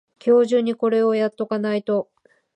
[0.19, 2.09] 今日中にこれをやっとかないと